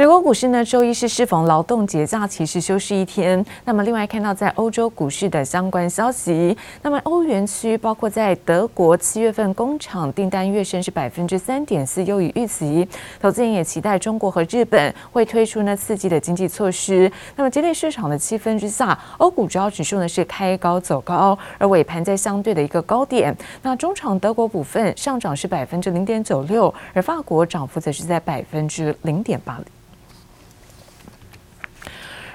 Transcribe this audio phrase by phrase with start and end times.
[0.00, 3.44] 美国股市呢，周一是适逢劳动节假期，是休市一天。
[3.66, 12.88] 那么，另外看到在欧洲股市的相关消息，那么欧元区包括在德国七月份工厂订单月升是百分之三点四，优于预期。
[13.20, 17.12] 投资人也期待中国和日本会推出呢刺激的经济措施。
[17.36, 23.36] 那么，激励市场的气氛之下，欧股主要指数呢是开高走高，而尾盘在相对的一个高点。
[23.60, 29.60] 那中场德国股份上涨是百分之零点九六，而法国涨幅则是在百分之零点八。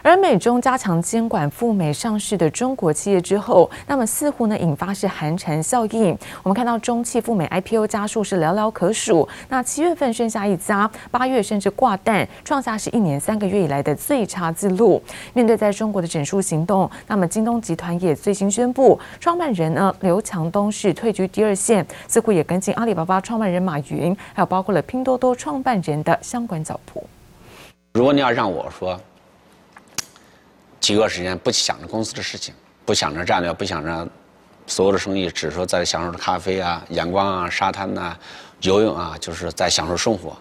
[0.06, 6.16] 而美中加强监管赴美上市的中国企业之后，那么似乎呢引发是寒蝉效应。
[6.44, 15.02] 我们看到中企赴美 IPO 家数是寥寥可数，那七月份剩下一家，八月甚至挂蛋，创下是一年三个月以来的最差纪录。
[15.34, 27.04] 面对在中国的整数行动，那么京东集团也最新宣布，创办人呢刘强东是退居第二线，似乎也跟进阿里巴巴创办人马云，还有包括了拼多多创办人的相关脚步。
[27.94, 29.02] 如果你要让我说。
[30.86, 32.54] 几个时间不想着公司的事情，
[32.86, 34.08] 不想着战略，不想着
[34.68, 38.20] 所有的生意，只说在享受着咖啡啊、阳光啊、沙滩呐、啊、
[38.62, 40.38] 游泳啊，就是在享受生活，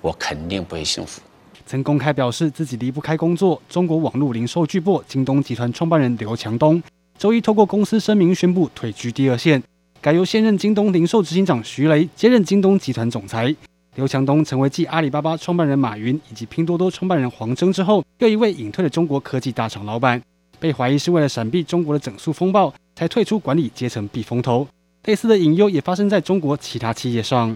[0.00, 1.20] 我肯定不会幸福。
[1.66, 6.80] 曾公开表示自己离不开工作，中国网络零售巨擘京东集团创办人刘强东，
[7.18, 9.60] 周一透过公司声明宣布退居第二线，
[10.00, 13.56] 改由现任京东零售执行长徐雷接任京东集团总裁。
[14.00, 20.22] 刘强东成为继阿里巴巴创办人马云以及拼多多创办人黄峥之后，又一位隐退的中国科技大厂老板，
[20.58, 24.66] 被怀疑是为了闪避中国的整肃风暴，才退出管理阶层避风头。
[25.04, 27.54] 类似的隐忧也发生在中国其他企业上。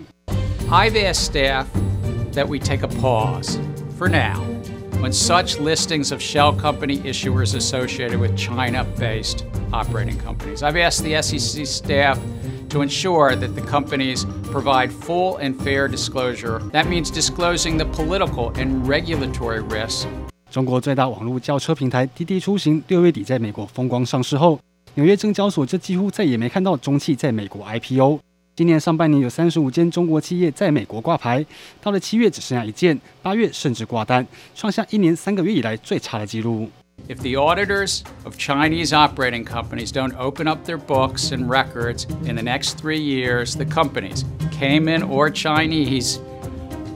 [0.70, 1.64] I've asked staff
[2.34, 3.56] that we take a pause
[3.98, 4.42] for now
[5.00, 10.62] when such listings of shell company issuers associated with China-based operating companies.
[10.62, 12.18] I've asked the SEC staff.
[12.74, 18.52] To ensure that the companies provide full and fair disclosure, that means disclosing the political
[18.54, 20.06] and regulatory risks.
[20.50, 24.58] 中国最大网络轿车平台滴滴出行六月底在美国风光上市后，
[24.94, 28.18] 纽约证交所就几乎再也没看到中汽在美国 IPO。
[28.56, 31.46] 今年上半年有三十五间中国企业在美国挂牌，
[31.80, 34.26] 到了七月只剩下一件，八月甚至挂单，
[34.56, 36.68] 创下一年三个月以来最差的纪录。
[37.06, 42.42] If the auditors of Chinese operating companies don't open up their books and records in the
[42.42, 44.24] next three years, the companies,
[44.58, 46.18] Cayman or Chinese,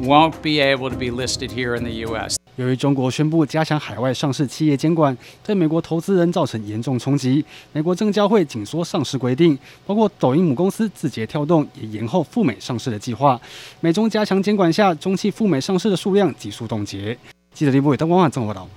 [0.01, 2.39] won't be able to be listed here in the U.S.
[2.57, 7.45] 由于中国宣布加强海外上市企业监管，对美国投资人造成严重冲击。
[7.73, 13.39] 美国证交会紧缩上市规定，包括抖音母公司字节跳动也延后赴美上市的计划。
[13.81, 17.17] 美中加强监管下，中期赴美上市的数量急速冻结。
[17.53, 18.69] 记者李博伟、邓光焕综合报道。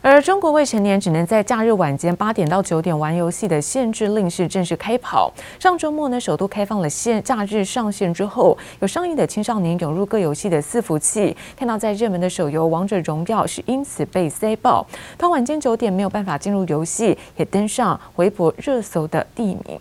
[0.00, 5.32] 而中国未成年只能在假日晚间八点到九点玩游戏的限制令是正式开跑。
[5.58, 14.86] 上周末呢，首都开放了限假日上线之后，有上亿的青少年涌入各游戏的伺服器，看到在热门的手游《王者荣耀》是因此被塞爆，
[15.16, 19.80] 到晚间九点没有办法进入游戏，也登上微博热搜的第一名。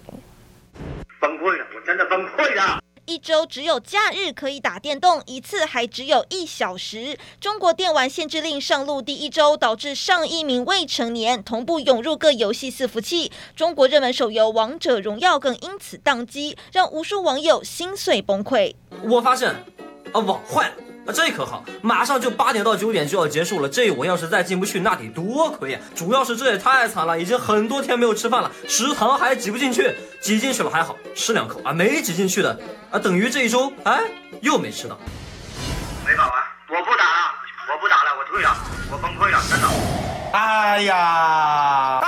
[1.22, 2.80] 崩溃了，我真的崩溃了。
[3.08, 7.18] 一周只有假日可以打电动一次，还只有一小时。
[7.40, 13.32] 中国电玩限制令上路第一周，导致上亿名未成年同步涌入各游戏伺服器。
[13.56, 18.76] 中国热门手游《王者荣耀》更因此宕机，让无数网友心碎崩溃。
[19.04, 19.50] 我发现，
[20.12, 20.76] 啊，网坏了。
[21.08, 23.70] 啊，这可好，马上就八点到九点就要结束了。
[23.70, 25.80] 这我要是再进不去，那得多亏呀！
[25.96, 32.60] 主要是这也太惨了，已经很多天没有吃饭了，食堂还挤不进去，挤进去了还好，吃两口啊，没挤进去的
[32.92, 34.02] 啊，等于这一周哎
[34.42, 35.00] 又没吃到。
[36.06, 36.34] 没法玩，
[36.78, 37.32] 我不打了，
[37.72, 38.56] 我不打了，我退了，
[38.92, 39.68] 我崩溃了，真的。
[40.34, 42.02] 哎呀！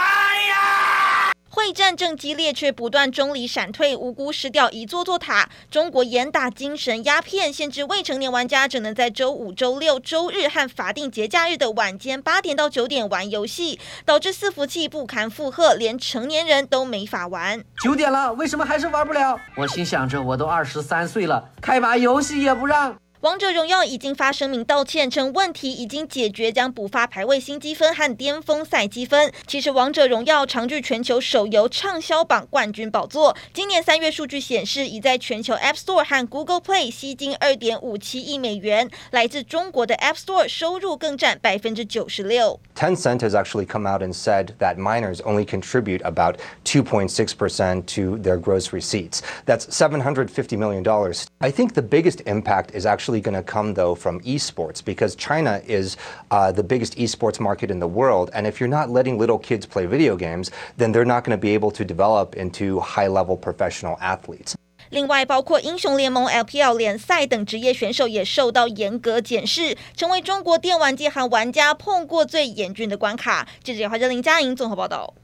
[1.60, 5.50] 会战正激烈，却不断中离闪退，无辜失掉一座座塔。
[5.70, 17.62] 中国严打精神鸦片，限制未成年玩家只能在周五、周六、周日和法定节假日的晚间八点到九点玩游戏，导致伺服器不堪负荷，连成年人都没法玩。
[17.84, 19.38] 九点了，为什么还是玩不了？
[19.58, 22.96] 我心想着，我都二十三岁了，开把游戏也不让。
[23.25, 29.33] 王者荣耀已经发声明道歉，称问题已经解决，将补发排位新积分和巅峰赛积分。
[29.47, 33.35] 其实王者荣耀长居全球手游畅销榜冠军宝座。
[33.55, 38.91] 今年三月数据显示，已在全球 App Store 和 Google Play 吸金二点五七亿美元。
[39.11, 42.61] 来自中国的 App Store 收入更占百分之九十六。
[42.75, 48.39] Tencent has actually come out and said that minors only contribute about 2.6 percent to their
[48.39, 49.21] gross receipts.
[49.47, 51.23] That's 750 million dollars.
[51.39, 55.63] I think the biggest impact is actually Going to come though from esports because China
[55.67, 55.97] is
[56.31, 59.65] uh, the biggest esports market in the world, and if you're not letting little kids
[59.65, 63.97] play video games, then they're not going to be able to develop into high-level professional
[64.03, 64.55] athletes.
[64.91, 73.49] 另外，包括英雄联盟 LPL 联赛等职业选手也受到严格检视，成为中国电玩界和玩家碰过最严峻的关卡。
[73.63, 75.15] 记者华哲林佳莹综合报道。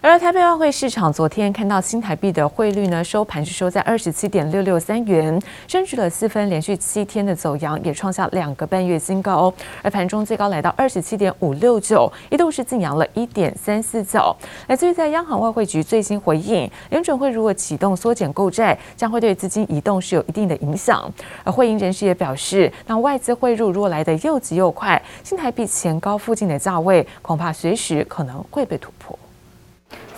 [0.00, 9.52] 而台北外汇市场昨天看到新台币的汇率呢，收盘是收在二十七点六六三元，升值了四分，连续七天的走阳也创下两个半月新高。
[9.82, 14.34] 而盘中最高来到二十七点五六九，一度是净扬了一点三四九。
[14.68, 21.12] 来自于在央行外汇局最新回应，联准会如果启动缩减购债，将会对资金移动是有一定的影响。
[21.42, 29.18] 而汇银人士也表示，那外资汇入如果来得又急又快，新台币前高附近的价位，恐怕随时可能会被突破。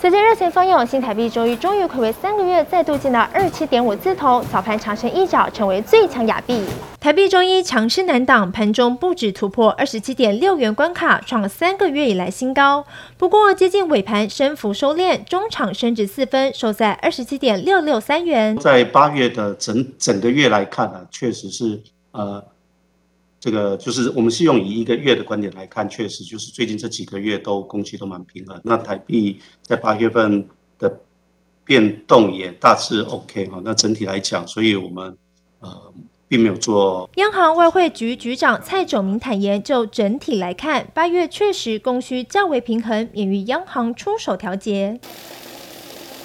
[0.01, 6.65] 随着热钱蜂涌，新台币周一终于睽违三个月再度见到二七点五字头，早盘长程一角成为最强亚币。
[6.99, 12.83] 台币周一强势难挡，盘中不止突破二十七点六元关卡，创三个月以来新高。
[13.19, 18.57] 不过接近尾盘升幅收敛，中场升值四分，收在二十七点六六三元。
[18.57, 21.79] 在八月的整整个月来看呢、啊，确实是
[22.13, 22.43] 呃。
[23.41, 28.61] 这个就是我们是用以一个月的观点来看，确实就是最近这几个月都供需都蛮平衡。
[28.63, 30.47] 那台币在八月份
[30.77, 31.01] 的
[31.65, 33.59] 变动也大致 OK 哈。
[33.65, 35.17] 那整体来讲，所以我们
[35.59, 35.91] 呃
[36.27, 37.09] 并没有做。
[37.15, 44.99] 央行外汇局局长蔡总明坦言，就整体来看，八月确实供需较为平衡，免于央行出手调节。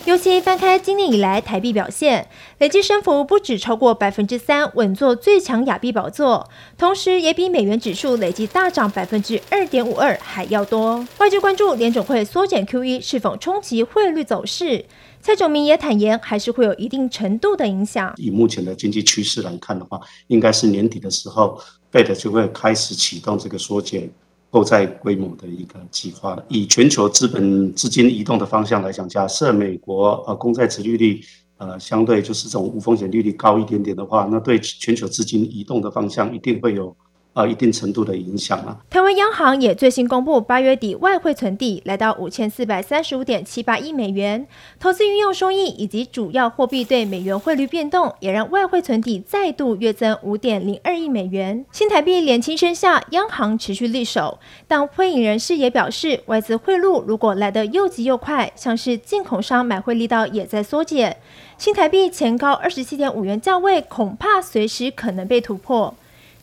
[0.06, 6.48] 尤其翻开今年以来台币表现，累计升幅不止超过百分之三，稳坐最强亚币宝座，
[6.78, 11.04] 同时也比美元指数累计大涨百分之二点五二还要多。
[11.18, 14.84] 外界关注联准会缩减 QE 是否冲击汇率走势，
[15.20, 18.14] 蔡总明也坦言，还是会有一定程度的影响。
[18.16, 21.60] 以目前的经济趋势来看的话，应该是年底的时候
[21.90, 24.08] ，Fed 就会开始启动这个缩减。
[24.56, 31.20] 购债规模的一个计划，以全球资本资金移动的方向来讲，假设美国呃公债殖利率
[31.58, 36.96] 呃相对就是这种无风险利率高一点点的话，那对全球资金移动的方向一定会有。
[37.36, 38.74] 呃，一定程度的影响啊。
[38.88, 44.46] 台湾央行也最新公布，八月底外汇存底来到五千四百三十五点七八亿美元，
[44.80, 51.62] 投资运用收益以及主要货币对美元汇率变动，也让外汇存底再度跃增五点零二亿美元。
[51.70, 61.18] 新台币连轻升下，央行持续力守，但汇银人士也表示，外资汇入如果来得又急又快，像是进口商买汇力道也在缩减，
[61.58, 65.94] 新台币前高二十七点五元价位，恐怕随时可能被突破。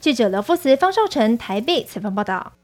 [0.04, 2.56] 记者刘富慈、方少成台北采访报道。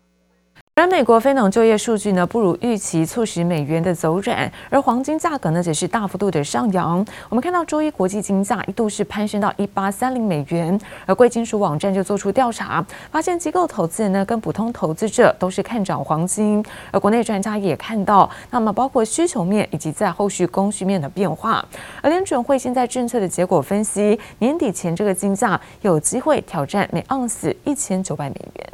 [0.79, 7.05] 而美国非农就业数据呢不如预期，促使美元的走软，而黄金价格呢则是大幅度的上扬。
[7.27, 12.81] 我们看到周一国际金价一度是攀升到一八三零美元，而贵金属网站就做出调查，
[13.11, 16.63] 发现机构投资人呢跟普通投资者都是看涨黄金。
[16.91, 21.61] 而国内专家也看到，那么包括需求面以及在后续供需面的变化。
[22.01, 28.69] 而联准会现在政策的结果分析，年底前这个金价有机会挑战每盎司一千九百美元。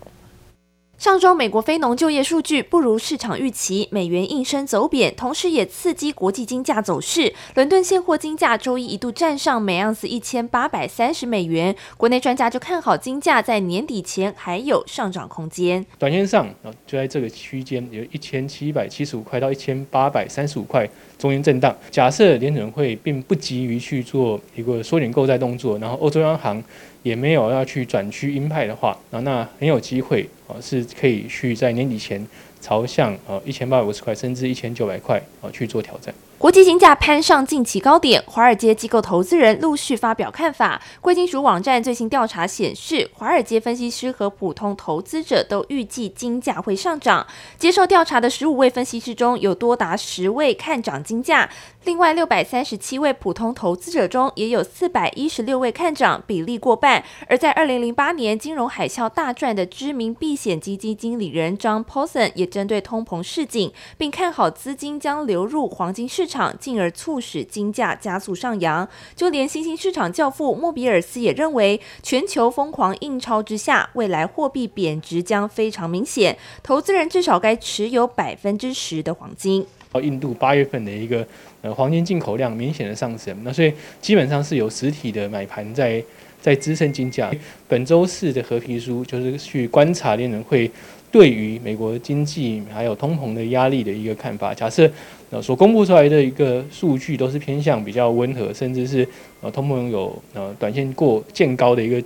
[0.97, 7.33] 上周美国非农就业数据不如市场预期，美元应声走贬，同时也刺激国际金价走势。
[7.53, 15.85] 伦敦现货金价周一一度站上每盎司一千八百三十美元，国内专家就看好金价在年底前还有上涨空间。
[15.99, 16.47] 短线上
[16.87, 20.89] 就在这个区间，有一千七百七十五块到一千八百三十五块
[21.19, 21.75] 中间震荡。
[21.91, 26.63] 假设联准会并不急于去做一个缩减购债动作，然后欧洲央行。
[27.05, 32.25] 也没有要去转趋鹰派的话，啊那很有机会啊，是可以去在年底前
[32.59, 36.11] 朝向啊一千八百五十块甚至一千九百块啊去做挑战。
[36.45, 40.79] 国际金价攀上近期高点，华尔街机构投资人陆续发表看法。
[41.01, 47.25] 贵金属网站最新调查显示，华尔街分析师和普通投资者都预计金价会上涨。
[47.57, 51.49] 接受调查的十五位分析师中有多达十位看涨金价，
[51.83, 57.03] 另外六百三十七位普通投资者中也有四百一十六位看涨，比例过半。
[57.27, 66.34] 而在二零零八年金融海啸大赚的知名避险基金经理人 John Paulson 也针对通膨市井，并看好资金将流入黄金市场。
[66.35, 79.65] 场进而促使金价加速上扬，就连新兴市场教父莫比尔斯也认为，全球疯狂印钞之下，未来货币贬值将非常明显，投资人至少该持有百分之十的黄金。
[80.01, 81.25] 印度八月份的一个
[81.61, 86.03] 呃黄金进口量明显的上升，那所以基本上是有实体的买盘在
[86.41, 87.31] 在支撑金价。
[87.65, 90.69] 本周四的褐皮书就是去观察联准会
[91.15, 94.91] 对于美国经济还有通膨的压力的一个看法，假设。
[95.31, 99.05] 呃，所公布出来的一个数据都是偏向比较温和，甚至是
[99.41, 102.01] 呃通膨有呃短线过见高的一个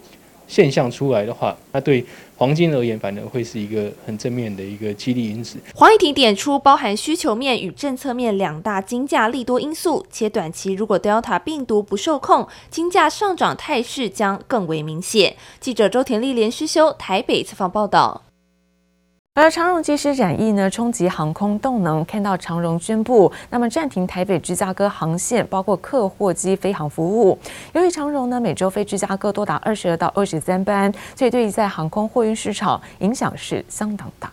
[0.47, 2.03] 现象出来的话，那对
[2.37, 5.59] 黄金而言，反而会是一个很正面的一个激励因子。
[5.75, 15.35] 黄益庭点出包含需求面与政策面两大金价利多因素，且短期如果 Delta 病毒不受控，金价上涨态势将更为明显。
[15.59, 18.28] 记者周田丽连续修台北采访报道。
[19.41, 22.03] 而长荣机师展翼呢，冲击航空动能。
[22.03, 27.39] 看到长荣宣布，那么暂停台北芝加哥航线，包括客货机飞航服务。
[27.71, 34.29] 由于长荣呢每周飞芝加哥多达二十二到二十三班，所以对于在航空货运市场影响是相当大。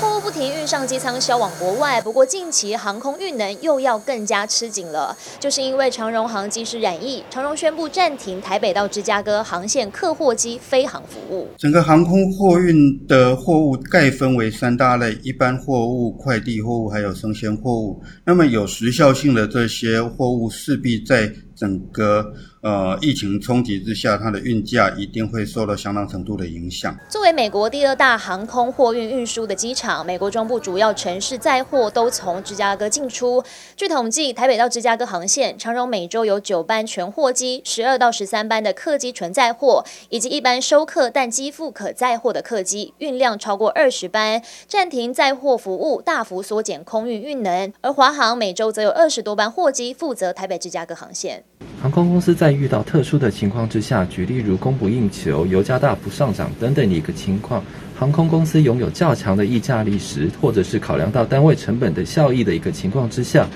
[0.00, 11.48] 货物不停运上机舱销往国外，不过近期航空运能又要更加吃紧了，就是因为长荣航机师染疫，长荣宣布暂停台北到芝加哥航线客货机飞航服务。
[11.58, 18.02] 整个航空货运的货物概分为三大类：一般货物、快递货物，还有生鲜货物。
[18.24, 26.94] 那么有时效性的这些货物，势必在整个呃疫情冲击之下，它的运价一定会受到相当程度的影响。
[27.08, 33.42] 作为美国第二大航空货运运输的机场，美国中部主要城市载货都从芝加哥进出。
[33.76, 44.42] 据统计，台北到芝加哥航线，长荣每周有九班全货机、十二到十三班的客机纯载货，以及一班收客但机腹可载货的客机，运量超过二十班。
[44.66, 47.72] 暂停载货服务，大幅缩减空运运能。
[47.80, 51.44] 而华航每周则有二十多班货机负责台北芝加哥航线。
[51.80, 57.64] 航空公司在遇到特殊的情况之下，举例如供不应求、油价大幅上涨等等的一个情况，
[57.98, 63.48] 航空公司拥有较强的溢价力时，或者是考量到单位成本的效益的一个情况之下。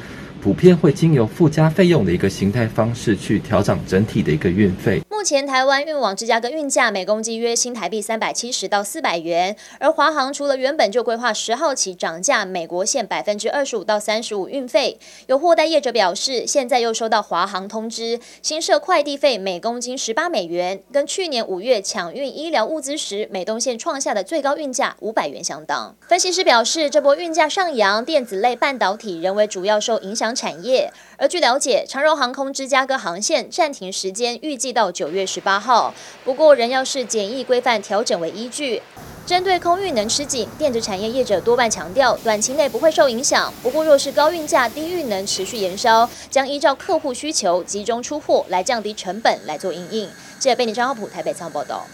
[0.45, 5.01] 普遍会经由附加费用的一个形态方式去调整整体的一个运费。
[5.09, 14.99] 目前台湾运往芝加哥运价每公斤约新台币三百七十到四百元，而华航除了原本就规划十号起涨价美国线百分之二十五到三十五运费，
[15.29, 25.97] 有货代业者表示，现在又收到华航通知，新设快递费每公斤十八美元，跟去年五月抢运医疗物资时美东线创下的最高运价五百元相当。
[26.07, 38.83] 分析师表示，这波运价上扬，电子类半导体仍为主要受影响产业，而据了解，长荣航空芝加哥航线暂停时间预计到九月十八号，不过仍要视检疫规范调整为依据。
[39.27, 43.51] 针对空运能吃紧，电子产业业者多半强调，短期内不会受影响。
[43.63, 50.11] 不过，若是高运价、低运能持续延烧，将依照客户需求集中出货，来降低成本来做应应。
[50.39, 51.87] 记者贝尼张浩普台北仓报道。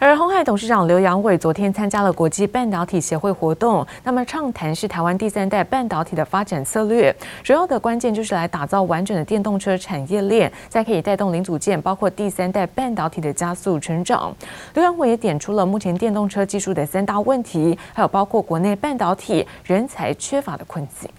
[0.00, 7.12] 而鸿海董事长刘扬伟昨天参加了国际半导体协会活动，那么畅谈是台湾第三代半导体的发展策略，
[7.42, 14.32] 主要的关键就是来打造完整的电动车产业链，再可以带动零组件，包括第三代半导体的加速成长。
[14.74, 21.10] 刘扬伟也点出了目前电动车技术的三大问题，还有包括国内半导体人才缺乏的困境。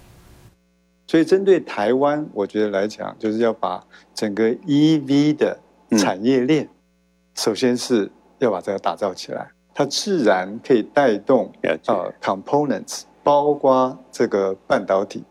[1.05, 3.83] 所以针对台湾，我觉得来讲，就是要把
[4.15, 5.59] 整个 EV 的
[5.97, 6.69] 产业链，嗯、
[7.35, 8.09] 首先是。
[8.39, 15.23] 要把这个打造起来，它自然可以带动呃 components，包括这个半导体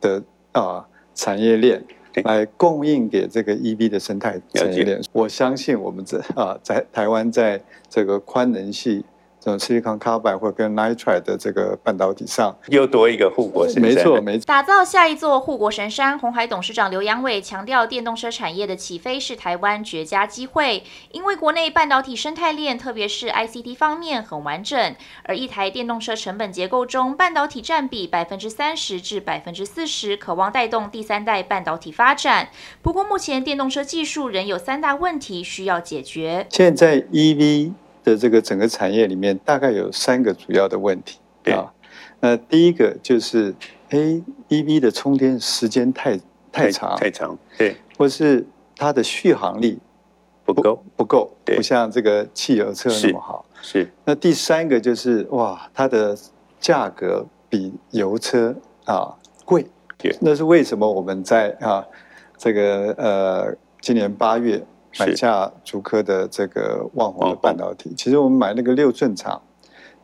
[0.00, 0.22] 的
[0.52, 1.82] 啊产业链，
[2.24, 5.00] 来供应给这个 EV 的生态产业链。
[5.12, 9.04] 我相信我们这啊在台湾在这个宽能系。
[9.40, 13.82] 这种 silicon carbide 或跟 nitride 的这个半导体上，又多一个护国神山。
[13.82, 14.44] 没错，没错。
[14.46, 32.48] 打造下一座护国神山，鸿海董事长刘扬伟强调，电动车产业的起飞是台湾绝佳机会，因为国内半导体生态链，特别是 ICT 方面很完整，而一台电动车成本结构中，半导体占比百分之三十至百分之四十，渴望带动第三代半导体发展。
[32.82, 36.46] 不过，目前电动车技术仍有三大问题需要解决。
[36.50, 37.72] 现在 EV
[38.08, 41.72] 的这个整个产业里面，大概有三个主要的问题对啊。
[42.20, 43.54] 那第一个就是
[43.90, 46.18] ，A E V 的充电时间太
[46.50, 48.46] 太长，太长，对，或是
[48.76, 49.78] 它的续航力
[50.44, 53.44] 不够，不够，不像这个汽油车那么好。
[53.60, 53.82] 是。
[53.82, 56.16] 是那第三个就是，哇，它的
[56.58, 59.66] 价格比油车啊贵。
[59.98, 60.16] 对。
[60.20, 60.90] 那是为什么？
[60.90, 61.84] 我们在啊
[62.36, 64.64] 这个呃今年八月。
[64.98, 69.40] 买下竹科的这个旺宏的半导体，其实我们买那个六寸厂，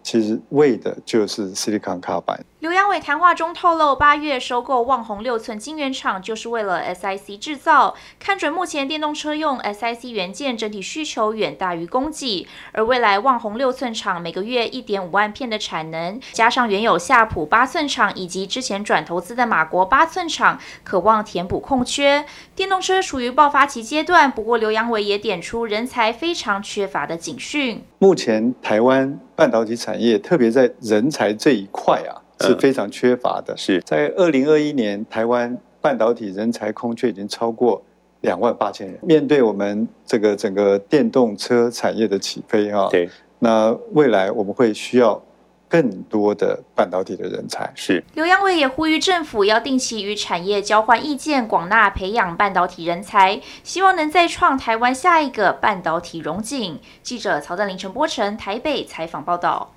[0.03, 2.43] 其实为的就是 Silicon Carbide。
[2.65, 7.95] 刘扬伟谈话中透露，八月收购旺宏六寸晶圆厂，就是为了 SiC 制造。
[8.19, 22.25] 看准目前电动车用 SiC 元件整体需求远大于供给，而未来旺宏六寸厂每个月一点五万片的产能，加上原有夏普八寸厂以及之前转投资的马国八寸厂，渴望填补空缺。
[22.57, 27.85] 电动车处于爆发期阶段，不过刘扬伟也点出人才非常缺乏的警讯。
[27.99, 32.24] 目前台湾半导体产业，特别在人才这一块啊。
[32.41, 33.57] 是非常缺乏的。
[33.57, 37.83] 是在二零二一年，台湾半导体人才空缺已经超过
[38.21, 38.99] 两万八千人。
[39.03, 45.23] 面对我们这个整个电动车产业的起飞哈，对，那未来我们会需要。
[45.67, 48.05] 更多的半导体的人才是。
[48.15, 56.79] 刘扬伟也呼吁政府要定期与产业交换意见，广纳培养半导体人才，希望能再创台湾下一个半导体荣景。
[57.03, 59.74] 记者曹振林、陈波成台北采访报道。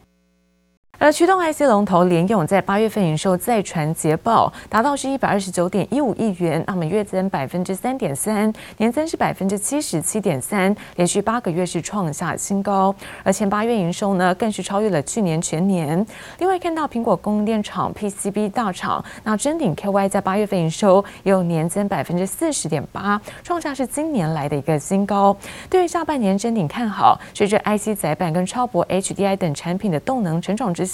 [0.99, 12.93] 而驱动 IC 龙头联咏在八月份营收再传捷报，达到是一百二十九点一五亿元，那么月增百分之三点三，年增是百分之七十七点三，连续八个月是创下新高。
[13.21, 16.03] 而前八月营收呢，更是超越了去年全年。
[16.39, 25.37] 另外看到苹果供应链厂 PCB 大厂，那臻鼎 KY 在八月份营收也有年增百分之四十点八，创下是今年来的一个新高。
[25.69, 30.86] 对于下半年臻鼎看好，随着 IC 载板跟超薄 HDI 等产品的动能成长之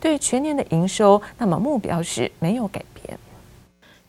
[0.00, 3.18] 对全年的营收，那么目标是没有改变。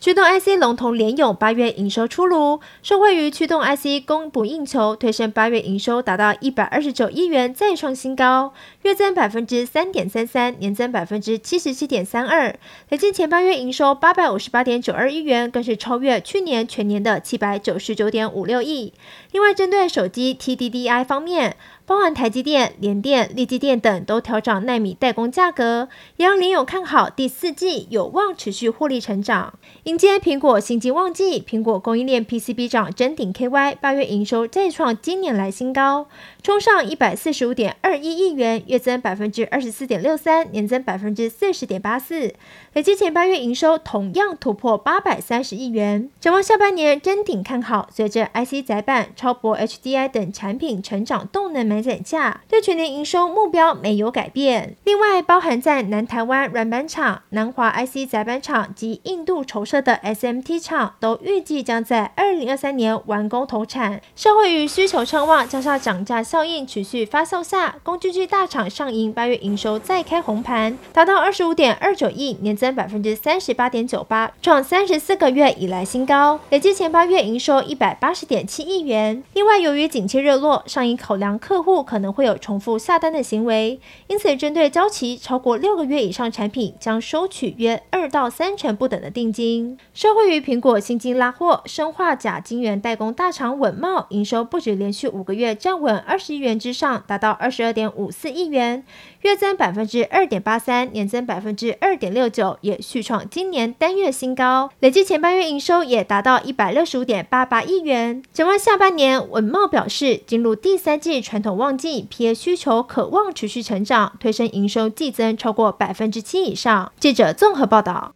[0.01, 8.53] 驱动 IC 龙头联咏八月营收出炉，受惠于驱动 IC 供不应求，推升八月营收达到一百二十九亿元，再创新高，
[8.83, 18.93] 月增百分之三点三三，年增百分之七十七点三二，累计前八月营收八百五十八点九二亿元，更是超越去年全年的七百九十九点五六亿。
[19.33, 21.57] 另外，针对手机 TDDI 方面，
[21.89, 29.55] 包含台积电、联电、力积电等都调涨奈米代工价格，也让联咏看好第四季有望持续获利成长。
[29.85, 36.05] 迎接苹果新机旺季，苹果供应链 PCB 厂臻鼎 KY 八月营收再创今年来新高，
[36.43, 42.35] 冲上一百四十五点二一亿元，月增百分之二十四点六三，年增百分之四十点八四。
[42.73, 46.07] 累计前八月营收同样突破八百三十亿元。
[46.19, 54.75] 展望下半年，臻鼎看好，随着 IC 载板、超薄 HDI 等产品成长动能满载下，对全年营收目标没有改变。
[54.83, 64.01] 另外，包含在南台湾软板厂、南华 IC 载板厂及印度筹设的 SMT 厂，都预计将在二零二三年完工投产。
[64.15, 72.59] 社会与需求畅旺，加上涨价效应持续发酵下，工具机大厂上银八月营收再开红盘，达到二十五点二九亿年。
[72.59, 79.23] 增百分之三十八点九八，创三十四个月以来新高，累计前八月营收一百八十点七亿元。
[79.33, 89.77] 另外，由于景气热络，上银考量客户可能会有重复下单的行为，因此针对交期超过六个月以上产品，将收取约二到三成不等的定金。
[89.93, 98.83] 受惠于苹果新机拉货，生化甲晶圆代工大厂稳茂营收不止连续五个月站稳二十亿元之上，达到二十二点五四亿元。
[99.21, 104.69] 月增百分之二点八三，年增百分之二点六九，也续创今年单月新高。
[104.79, 108.23] 累计前八月营收也达到一百六十五点八八亿元。
[108.31, 116.91] 展望下半年，稳茂表示，进入第三季传统旺季，PA 需求可望持续成长，推升营收季增超过百分之七以上。
[116.99, 118.13] 记者综合报道。